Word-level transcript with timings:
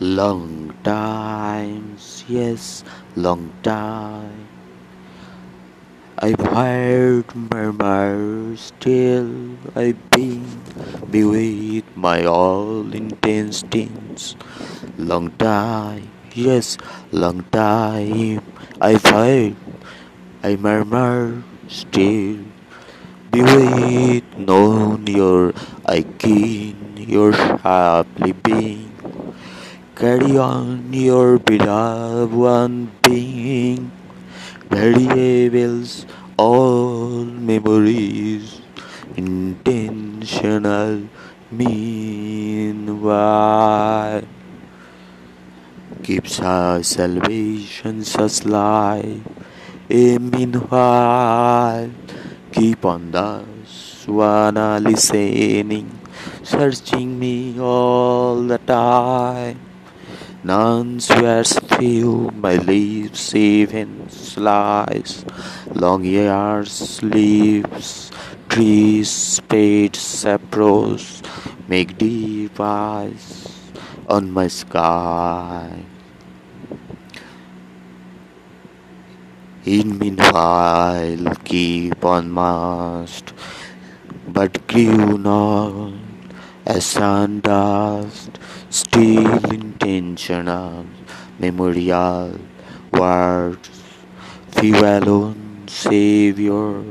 Long 0.00 0.74
times, 0.82 2.24
yes, 2.26 2.82
long 3.14 3.54
time. 3.62 4.48
I've 6.18 6.42
heard 6.50 7.30
murmurs 7.30 8.74
still 8.74 9.54
I've 9.78 10.02
been 10.10 10.42
bewitched 11.08 11.94
my 11.94 12.26
all 12.26 12.82
intestines. 12.90 14.34
Long 14.98 15.30
time, 15.38 16.10
yes, 16.34 16.76
long 17.12 17.46
time. 17.54 18.42
I've 18.80 19.06
heard 19.06 19.54
I 20.42 20.56
murmur 20.56 21.44
still. 21.68 22.42
Bewitched, 23.30 24.38
known 24.42 25.06
your 25.06 25.54
I 25.86 26.02
keen, 26.18 26.98
your 26.98 27.32
sharply 27.32 28.32
being. 28.32 28.83
Carry 29.94 30.36
on 30.36 30.92
your 30.92 31.38
beloved 31.38 32.34
one 32.34 32.90
being 33.02 33.92
variables, 34.68 36.04
all 36.36 37.24
memories, 37.24 38.60
intentional 39.16 41.08
meanwhile 41.52 42.74
keeps 46.02 46.40
our 46.40 46.82
salvation 46.82 48.02
alive. 48.18 49.22
A 49.88 50.18
meanwhile, 50.18 51.90
keep 52.52 52.84
on 52.84 53.10
thus 53.12 54.08
one 54.08 54.58
listening, 54.82 56.00
searching 56.42 57.18
me 57.18 57.60
all 57.60 58.42
the 58.42 58.58
time. 58.58 59.73
None 60.44 61.00
swears 61.00 61.58
few, 61.58 62.30
my 62.36 62.56
leaves, 62.56 63.34
even 63.34 64.10
slice. 64.10 65.24
Long 65.72 66.04
years, 66.04 67.02
leaves, 67.02 68.12
trees, 68.50 69.08
spades, 69.08 69.98
sapros, 70.00 71.24
make 71.66 71.96
deep 71.96 72.60
eyes 72.60 73.48
on 74.06 74.30
my 74.30 74.48
sky. 74.48 75.80
In 79.64 79.98
meanwhile, 79.98 81.36
keep 81.44 82.04
on 82.04 82.30
mast, 82.30 83.32
but 84.28 84.66
grew 84.66 85.16
not 85.16 86.13
as 86.66 86.86
sun 86.86 87.40
dust, 87.40 88.38
still 88.70 89.52
intentional, 89.52 90.86
memorial 91.38 92.38
words, 92.92 93.70
few 94.48 94.76
alone, 94.78 95.64
Savior, 95.66 96.82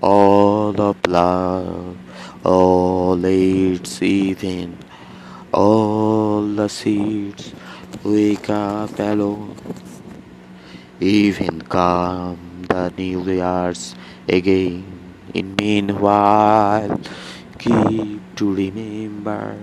all 0.00 0.80
of 0.80 0.96
love, 1.06 1.96
all 2.44 3.24
its 3.24 4.02
even, 4.02 4.76
all 5.52 6.42
the 6.42 6.68
seeds 6.68 7.52
wake 8.02 8.50
up 8.50 8.98
alone. 8.98 9.56
Even 11.00 11.62
come 11.62 12.64
the 12.68 12.92
new 12.96 13.22
years 13.22 13.94
again. 14.28 14.84
In 15.32 15.54
meanwhile, 15.56 17.00
keep 17.64 18.20
to 18.36 18.52
remember, 18.52 19.56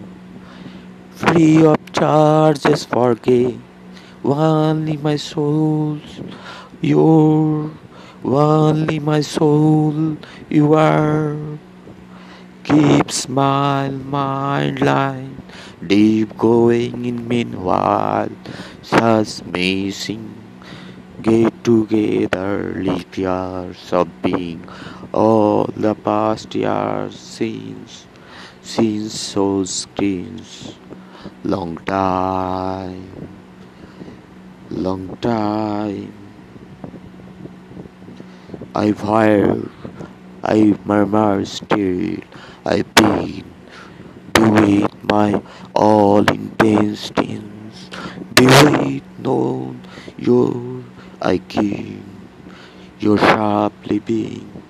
free 1.14 1.64
of 1.64 1.78
charges 1.94 2.84
forget. 2.86 3.54
Only 4.24 4.98
my 4.98 5.18
soul, 5.18 6.00
your, 6.82 7.70
only 8.26 8.98
my 9.00 9.22
soul, 9.22 10.18
you 10.50 10.74
are. 10.74 11.38
Keep 12.64 13.12
smile, 13.12 13.92
mind 13.92 14.82
line, 14.82 15.42
deep 15.86 16.38
going 16.38 17.06
in 17.06 17.28
meanwhile, 17.28 18.30
such 18.82 19.44
missing. 19.46 20.34
Get 21.22 21.64
together, 21.64 22.74
leap 22.78 23.18
years 23.18 23.94
of 23.94 24.10
being, 24.24 24.66
all 25.14 25.66
the 25.76 25.94
past 25.94 26.56
years 26.56 27.20
since 27.20 28.08
scenes 28.62 29.20
so 29.20 29.66
screens, 29.66 30.76
long 31.44 31.76
time, 31.80 33.28
long 34.70 35.18
time. 35.18 36.14
I've 38.74 39.02
heard, 39.02 39.70
I 40.44 40.80
murmur 40.86 41.44
still, 41.44 42.18
I've 42.66 42.96
been, 42.96 43.44
bewitched 44.32 45.04
my 45.04 45.42
all 45.76 46.24
intestines, 46.24 47.90
bewitched 48.34 49.04
known 49.20 49.82
your 50.18 50.84
I 51.22 51.40
keep 51.40 52.02
your 53.00 53.18
sharply 53.18 54.00
being 54.00 54.61